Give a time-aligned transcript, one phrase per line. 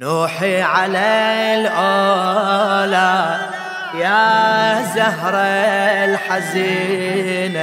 [0.00, 3.36] نوحي على الأولى
[3.94, 5.36] يا زهرة
[6.04, 7.58] الحزينة.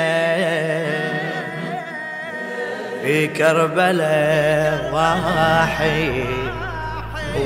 [3.02, 6.26] في كربلاء واحد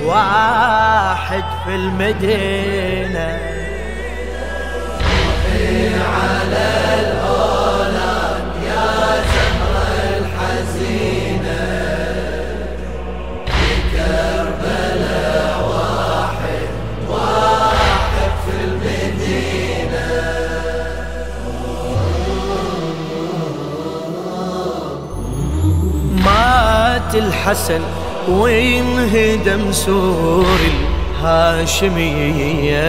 [0.03, 3.48] واحد في المدينة.
[27.39, 27.81] الحسن
[28.29, 30.59] وينهدم سور
[31.21, 32.79] الهاشمية؟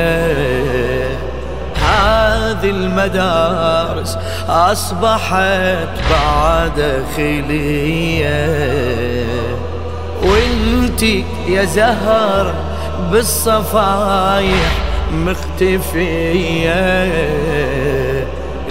[1.77, 4.19] هذه المدارس
[4.49, 8.47] أصبحت بعد خلية.
[10.23, 12.55] وانتي يا زهر
[13.13, 14.73] بالصفايح
[15.13, 16.71] مختفية.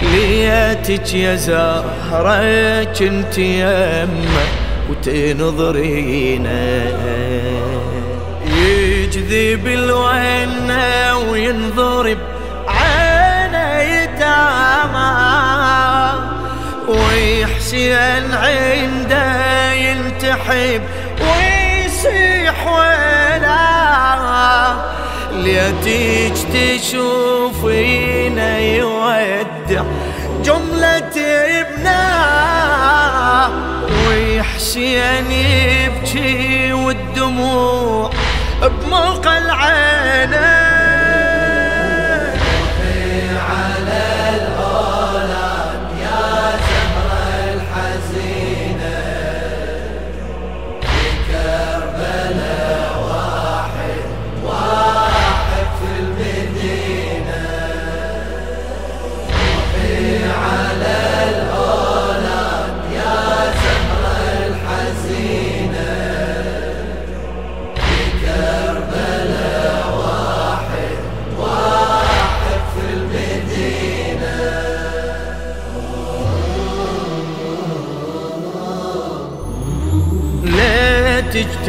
[0.02, 4.59] ليتك يا زهرة كنت يمه
[4.90, 6.60] وتنظرينا.
[8.46, 12.18] يجذب الونا وينضرب
[12.68, 15.10] عينه يتامى
[16.88, 20.82] ويحسن عنده ينتحب
[21.20, 23.66] ويصيح ولا
[25.32, 27.39] ليتيج تشوفينا
[34.76, 37.69] ويحسين يبكي والدموع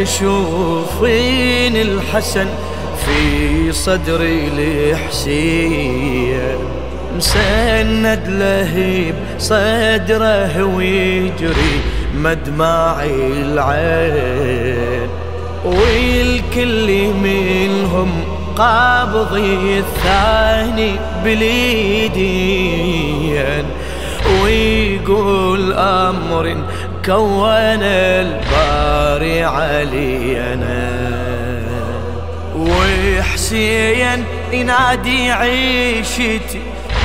[0.02, 2.48] تشوفين الحسن
[3.06, 6.58] في صدري الحسين.
[7.18, 11.80] مسند لهيب صدره ويجري
[12.16, 15.10] مدمعي العين.
[15.66, 18.24] والكل منهم
[18.56, 20.92] قابضي الثاني
[21.26, 22.96] بليدين.
[24.44, 26.56] ويقول أمر
[27.06, 30.92] كون الباري علينا
[32.56, 36.62] وحسين ينادي عيشتي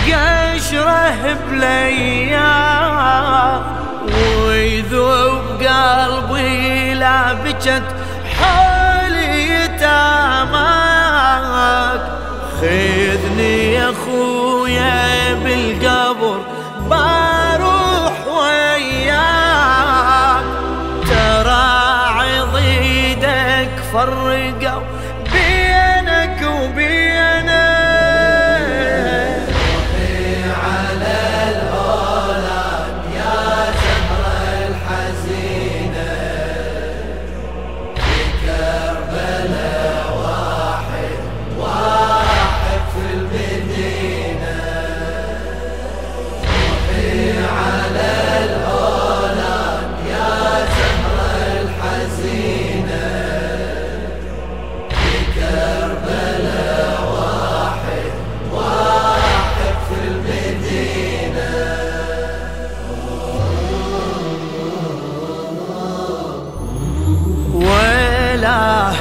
[0.06, 2.52] قشرة بليا
[4.46, 7.82] ويذوب قلبي لا بجت
[8.38, 10.96] حولي تامك
[12.60, 14.45] خذني يا خويا
[23.95, 24.81] فرقوا
[25.33, 27.04] بينك وبينك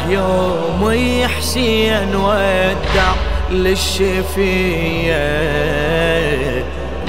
[0.05, 3.13] ولا يوم يحسين ودع
[3.51, 5.15] للشفية.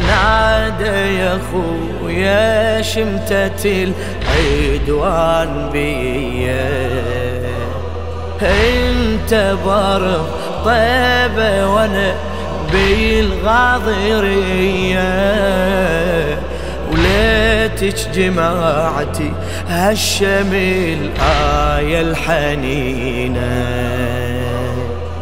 [0.08, 3.88] نادى يا خويا شمتة
[4.28, 6.96] العدوان بيا.
[8.42, 10.26] أنت برض
[10.64, 12.14] طيبة وأنا
[12.72, 14.16] بالغاضرية.
[17.82, 19.32] وليتك جماعتي
[19.68, 23.66] هالشمل آية الحنينة.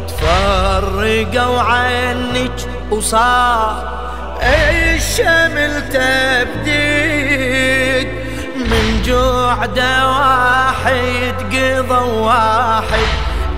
[0.07, 2.51] تفرقوا عنك
[2.91, 3.95] وصار
[4.43, 7.27] الشمل تبديد
[8.55, 13.09] من قعدة واحد قضى واحد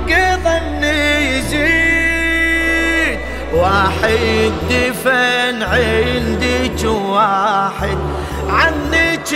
[0.07, 0.57] قضى
[1.37, 3.17] يزيد.
[3.53, 7.97] واحد دفن عندك واحد.
[8.49, 9.33] عنك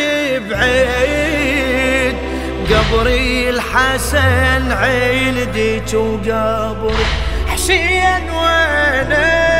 [0.49, 2.15] بعيد.
[2.71, 6.95] قبري الحسن عندك وقبر.
[7.47, 9.50] حسين وينك؟